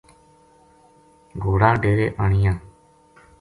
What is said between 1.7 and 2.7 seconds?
ڈیرے آنیا ں